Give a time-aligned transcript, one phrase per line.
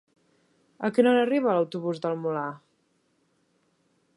[0.87, 2.49] A quina hora arriba l'autobús del Molar?